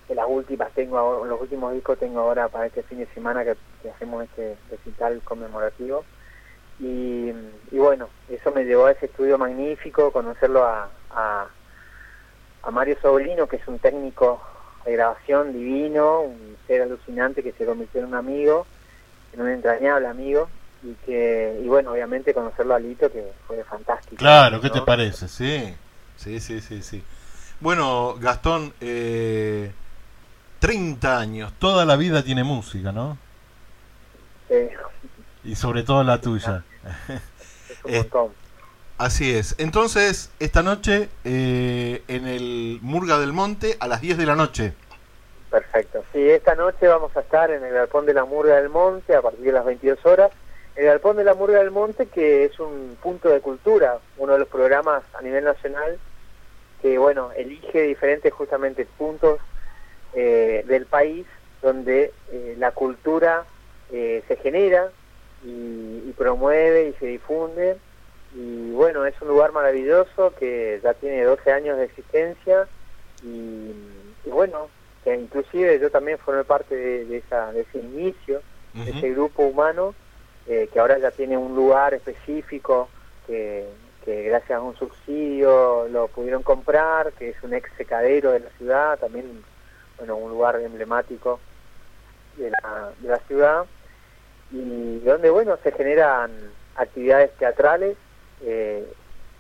que 0.07 0.15
las 0.15 0.25
últimas 0.27 0.71
tengo 0.71 0.97
ahora, 0.97 1.29
los 1.29 1.41
últimos 1.41 1.73
discos 1.73 1.99
tengo 1.99 2.21
ahora 2.21 2.47
para 2.47 2.67
este 2.67 2.81
fin 2.83 2.99
de 2.99 3.07
semana 3.07 3.43
que, 3.43 3.57
hacemos 3.89 4.23
este 4.23 4.57
recital 4.71 5.21
conmemorativo. 5.23 6.05
Y, 6.79 7.33
bueno, 7.71 8.09
eso 8.29 8.51
me 8.51 8.63
llevó 8.63 8.85
a 8.85 8.91
ese 8.91 9.07
estudio 9.07 9.37
magnífico, 9.37 10.11
conocerlo 10.11 10.63
a, 10.63 10.89
a, 11.09 11.47
a 12.67 12.71
Mario 12.71 12.97
Sobolino, 13.01 13.47
que 13.47 13.55
es 13.55 13.67
un 13.67 13.79
técnico 13.79 14.41
de 14.85 14.91
grabación 14.91 15.53
divino, 15.53 16.21
un 16.21 16.57
ser 16.67 16.81
alucinante 16.81 17.41
que 17.41 17.53
se 17.53 17.65
convirtió 17.65 18.01
en 18.01 18.07
un 18.07 18.15
amigo, 18.15 18.67
en 19.31 19.41
un 19.41 19.47
entrañable 19.47 20.07
amigo, 20.07 20.49
y 20.83 20.93
que 21.05 21.61
y 21.63 21.67
bueno, 21.67 21.93
obviamente 21.93 22.33
conocerlo 22.33 22.75
a 22.75 22.79
Lito, 22.79 23.09
que 23.09 23.31
fue 23.47 23.63
fantástico. 23.63 24.17
Claro, 24.17 24.59
¿qué 24.59 24.69
te 24.69 24.81
parece? 24.81 25.29
Sí, 25.29 25.73
sí, 26.17 26.41
sí, 26.41 26.59
sí, 26.59 26.81
sí. 26.81 27.01
Bueno, 27.61 28.15
Gastón, 28.19 28.73
eh, 28.81 29.71
30 30.59 31.19
años, 31.19 31.53
toda 31.59 31.85
la 31.85 31.95
vida 31.95 32.21
tiene 32.21 32.43
música, 32.43 32.91
¿no? 32.91 33.17
Sí. 34.49 34.67
Y 35.45 35.55
sobre 35.55 35.83
todo 35.83 36.03
la 36.03 36.19
tuya. 36.19 36.65
Es 37.85 38.05
un 38.13 38.33
así 38.97 39.35
es. 39.35 39.55
Entonces, 39.57 40.31
esta 40.39 40.63
noche 40.63 41.09
eh, 41.23 42.03
en 42.07 42.27
el 42.27 42.79
Murga 42.81 43.19
del 43.19 43.33
Monte 43.33 43.77
a 43.79 43.87
las 43.87 44.01
10 44.01 44.17
de 44.17 44.25
la 44.25 44.35
noche. 44.35 44.73
Perfecto. 45.49 46.03
Sí, 46.11 46.29
esta 46.29 46.55
noche 46.55 46.87
vamos 46.87 47.15
a 47.15 47.21
estar 47.21 47.51
en 47.51 47.63
el 47.63 47.73
Galpón 47.73 48.05
de 48.05 48.13
la 48.13 48.25
Murga 48.25 48.55
del 48.55 48.69
Monte 48.69 49.15
a 49.15 49.21
partir 49.21 49.45
de 49.45 49.51
las 49.51 49.65
22 49.65 50.05
horas. 50.05 50.31
El 50.75 50.85
Galpón 50.85 51.17
de 51.17 51.23
la 51.23 51.33
Murga 51.33 51.59
del 51.59 51.71
Monte, 51.71 52.07
que 52.07 52.45
es 52.45 52.59
un 52.59 52.97
punto 53.01 53.29
de 53.29 53.41
cultura, 53.41 53.99
uno 54.17 54.33
de 54.33 54.39
los 54.39 54.47
programas 54.47 55.03
a 55.17 55.21
nivel 55.21 55.43
nacional 55.43 55.97
que, 56.81 56.97
bueno, 56.97 57.31
elige 57.35 57.81
diferentes 57.83 58.31
justamente 58.33 58.85
puntos 58.97 59.39
eh, 60.13 60.63
del 60.67 60.85
país 60.85 61.25
donde 61.61 62.13
eh, 62.31 62.55
la 62.57 62.71
cultura 62.71 63.45
eh, 63.91 64.23
se 64.27 64.35
genera 64.37 64.89
y, 65.43 66.13
promueve 66.17 66.89
y 66.89 66.93
se 66.93 67.05
difunde. 67.05 67.77
Y 68.37 68.71
bueno, 68.71 69.05
es 69.05 69.19
un 69.21 69.29
lugar 69.29 69.51
maravilloso 69.51 70.31
que 70.39 70.79
ya 70.83 70.93
tiene 70.93 71.23
12 71.23 71.51
años 71.51 71.77
de 71.77 71.85
existencia 71.85 72.67
y, 73.23 73.73
bueno, 74.29 74.69
que 75.03 75.15
inclusive 75.15 75.79
yo 75.79 75.89
también 75.89 76.19
formé 76.19 76.43
parte 76.43 76.75
de, 76.75 77.17
esa, 77.17 77.51
de 77.51 77.61
ese 77.61 77.79
inicio, 77.79 78.41
de 78.73 78.91
ese 78.91 79.09
grupo 79.09 79.43
humano 79.43 79.95
que 80.45 80.79
ahora 80.79 80.99
ya 80.99 81.11
tiene 81.11 81.35
un 81.35 81.55
lugar 81.55 81.93
específico 81.93 82.87
que, 83.25 83.65
que 84.07 84.23
gracias 84.23 84.57
a 84.57 84.61
un 84.61 84.73
subsidio 84.77 85.87
lo 85.89 86.07
pudieron 86.07 86.41
comprar, 86.41 87.11
que 87.11 87.29
es 87.31 87.43
un 87.43 87.53
ex 87.53 87.69
secadero 87.75 88.31
de 88.31 88.39
la 88.39 88.49
ciudad, 88.51 88.97
también 88.99 89.43
bueno, 89.97 90.15
un 90.15 90.31
lugar 90.31 90.55
emblemático 90.61 91.41
de 92.37 92.51
la, 92.51 92.91
de 92.99 93.09
la 93.09 93.17
ciudad, 93.27 93.65
y 94.51 94.99
donde, 94.99 95.29
bueno, 95.29 95.57
se 95.61 95.73
generan 95.73 96.31
actividades 96.77 97.31
teatrales 97.37 97.97
eh, 98.41 98.85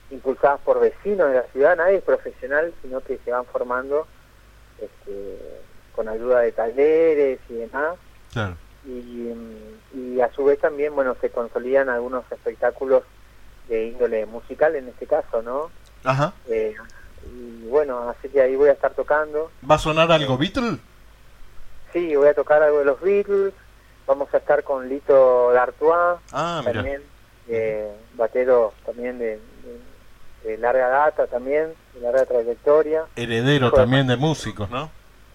impulsadas 0.09 0.59
por 0.61 0.79
vecinos 0.79 1.29
de 1.29 1.35
la 1.35 1.43
ciudad, 1.43 1.77
nadie 1.77 1.97
es 1.97 2.03
profesional, 2.03 2.73
sino 2.81 3.01
que 3.01 3.19
se 3.23 3.31
van 3.31 3.45
formando 3.45 4.07
este, 4.79 5.37
con 5.95 6.07
ayuda 6.07 6.41
de 6.41 6.51
talleres 6.51 7.39
y 7.49 7.53
demás. 7.53 7.95
Y, 8.85 9.33
y 9.93 10.21
a 10.21 10.31
su 10.31 10.45
vez 10.45 10.59
también, 10.59 10.95
bueno, 10.95 11.15
se 11.19 11.29
consolidan 11.29 11.89
algunos 11.89 12.23
espectáculos 12.31 13.03
de 13.67 13.87
índole 13.87 14.25
musical 14.25 14.75
en 14.75 14.87
este 14.87 15.07
caso, 15.07 15.41
¿no? 15.41 15.69
Ajá. 16.03 16.33
Eh, 16.47 16.75
y 17.25 17.67
bueno, 17.67 18.09
así 18.09 18.29
que 18.29 18.41
ahí 18.41 18.55
voy 18.55 18.69
a 18.69 18.73
estar 18.73 18.93
tocando. 18.93 19.51
¿Va 19.69 19.75
a 19.75 19.79
sonar 19.79 20.11
algo 20.11 20.35
eh, 20.35 20.37
Beatles? 20.39 20.79
Sí, 21.91 22.15
voy 22.15 22.29
a 22.29 22.33
tocar 22.33 22.61
algo 22.61 22.79
de 22.79 22.85
los 22.85 23.01
Beatles. 23.01 23.53
Vamos 24.05 24.33
a 24.33 24.37
estar 24.37 24.63
con 24.63 24.87
Lito 24.87 25.51
D'Artois, 25.51 26.19
ah, 26.31 26.61
también, 26.63 27.03
eh, 27.49 27.91
batero 28.15 28.73
también 28.85 29.19
de, 29.19 29.39
larga 30.59 30.87
data, 30.87 31.27
también, 31.27 31.73
de 31.93 31.99
larga 31.99 32.25
trayectoria. 32.25 33.05
Heredero 33.15 33.71
también 33.71 34.07
de, 34.07 34.15
músicos, 34.15 34.69
¿no? 34.69 34.89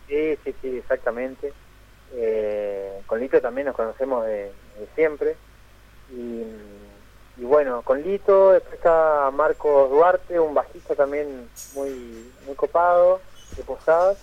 Sí, 0.09 0.39
sí, 0.45 0.55
sí, 0.63 0.79
exactamente. 0.79 1.53
Eh, 2.15 3.01
con 3.07 3.21
Lito 3.21 3.41
también 3.41 3.67
nos 3.67 3.77
conocemos 3.77 4.25
de, 4.27 4.53
de 4.79 4.89
siempre. 4.95 5.37
Y 6.11 6.45
y 7.37 7.45
bueno, 7.45 7.83
con 7.83 8.03
Lito, 8.03 8.53
después 8.53 8.75
está 8.75 9.31
Marcos 9.33 9.91
Duarte, 9.91 10.39
un 10.39 10.55
bajista 10.55 10.95
también 10.95 11.49
muy, 11.75 12.31
muy 12.47 12.55
copado, 12.55 13.21
de 13.57 13.63
Posadas, 13.63 14.19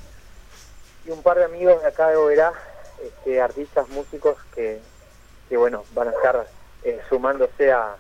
y 1.06 1.10
un 1.10 1.24
par 1.24 1.38
de 1.38 1.46
amigos 1.46 1.82
de 1.82 1.88
acá 1.88 2.10
de 2.10 2.18
Oberá, 2.18 2.54
este, 3.04 3.42
artistas, 3.42 3.90
músicos 3.90 4.38
que, 4.54 4.80
que 5.48 5.58
bueno, 5.58 5.84
van 5.94 6.10
a 6.10 6.12
estar 6.12 6.48
eh, 6.84 7.00
sumándose 7.10 7.72
a, 7.72 7.96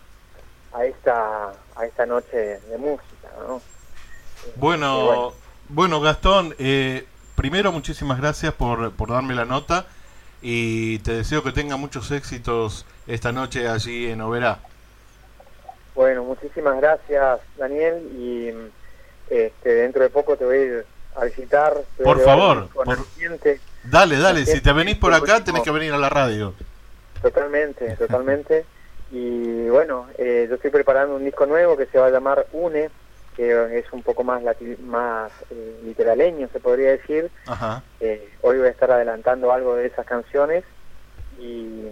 a 0.74 0.86
esta 0.86 1.52
a 1.76 1.86
esta 1.86 2.06
noche 2.06 2.38
de 2.38 2.78
música, 2.78 3.30
¿no? 3.48 3.62
Bueno, 4.56 5.34
bueno, 5.70 6.02
Gastón, 6.02 6.56
eh, 6.60 7.06
primero 7.36 7.72
muchísimas 7.72 8.20
gracias 8.20 8.54
por, 8.54 8.92
por 8.94 9.10
darme 9.10 9.36
la 9.36 9.46
nota 9.46 9.86
y 10.42 11.00
te 11.00 11.13
deseo 11.13 11.44
que 11.44 11.52
tenga 11.52 11.78
muchos 11.78 12.12
éxitos 12.12 12.86
esta 13.08 13.32
noche 13.32 13.68
allí 13.68 14.10
en 14.10 14.22
Oberá. 14.22 14.60
Bueno, 15.96 16.24
muchísimas 16.24 16.78
gracias 16.78 17.42
Daniel 17.58 18.02
y 18.18 18.54
este, 19.30 19.70
dentro 19.70 20.02
de 20.02 20.10
poco 20.10 20.38
te 20.38 20.46
voy 20.46 20.58
a 20.58 20.62
ir 20.62 20.86
a 21.15 21.26
visitar. 21.26 21.78
Por 22.04 22.22
favor, 22.24 22.70
dale, 23.84 24.18
dale, 24.18 24.46
si 24.46 24.62
te 24.62 24.72
venís 24.72 24.98
por 24.98 25.13
acá 25.13 25.44
tenés 25.44 25.62
que 25.62 25.72
venir 25.72 25.94
a 25.94 25.98
la 25.98 26.10
radio. 26.10 26.54
Totalmente, 27.21 27.95
totalmente. 27.95 28.65
y 29.12 29.67
bueno, 29.69 30.08
eh, 30.17 30.45
yo 30.47 30.55
estoy 30.55 30.71
preparando 30.71 31.15
un 31.15 31.25
disco 31.25 31.45
nuevo 31.45 31.75
que 31.75 31.88
se 31.88 31.97
va 31.97 32.08
a 32.08 32.12
llamar 32.12 32.45
Une, 32.53 32.89
que 33.36 33.79
es 33.79 33.91
un 33.91 34.03
poco 34.03 34.23
más, 34.23 34.43
más 34.82 35.32
eh, 35.49 35.79
literaleño, 35.84 36.49
se 36.51 36.60
podría 36.60 36.91
decir. 36.91 37.32
Eh, 37.99 38.29
hoy 38.41 38.58
voy 38.58 38.67
a 38.67 38.71
estar 38.71 38.91
adelantando 38.91 39.51
algo 39.51 39.75
de 39.75 39.88
esas 39.88 40.05
canciones 40.05 40.63
y 41.39 41.88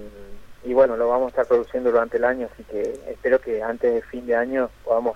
y 0.67 0.73
bueno, 0.73 0.97
lo 0.97 1.07
vamos 1.07 1.27
a 1.27 1.29
estar 1.29 1.45
produciendo 1.45 1.91
durante 1.91 2.17
el 2.17 2.25
año, 2.25 2.49
así 2.51 2.63
que 2.65 2.99
espero 3.07 3.39
que 3.39 3.63
antes 3.63 3.93
de 3.93 4.01
fin 4.01 4.25
de 4.25 4.35
año 4.35 4.69
podamos 4.83 5.15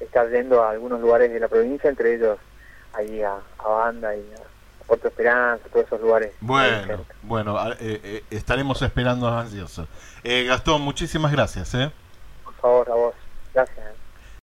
estar 0.00 0.30
yendo 0.30 0.62
a 0.62 0.70
algunos 0.70 1.00
lugares 1.00 1.32
de 1.32 1.40
la 1.40 1.48
provincia, 1.48 1.88
entre 1.88 2.14
ellos 2.14 2.38
ahí 2.92 3.22
a, 3.22 3.38
Banda 3.58 4.14
y 4.14 4.20
a 4.20 4.51
Puerto 4.92 5.08
Esperanza, 5.08 5.64
todos 5.72 5.86
esos 5.86 6.02
lugares. 6.02 6.32
Bueno, 6.38 7.06
bueno, 7.22 7.72
eh, 7.72 7.76
eh, 7.80 8.24
estaremos 8.30 8.82
esperando 8.82 9.26
ansiosos. 9.26 9.88
Eh, 10.22 10.44
Gastón, 10.44 10.82
muchísimas 10.82 11.32
gracias. 11.32 11.74
¿eh? 11.74 11.90
Por 12.44 12.52
favor, 12.56 12.90
a 12.90 12.94
vos. 12.94 13.14
Gracias. 13.54 14.01